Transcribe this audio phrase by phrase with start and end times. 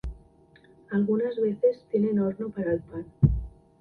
[0.89, 3.05] Algunas veces tienen horno para el pan.